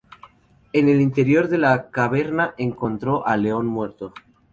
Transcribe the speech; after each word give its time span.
En 0.73 0.89
el 0.89 0.99
interior 0.99 1.47
de 1.47 1.59
la 1.59 1.91
caverna 1.91 2.55
encontró 2.57 3.27
al 3.27 3.43
león 3.43 3.67
muerto. 3.67 4.15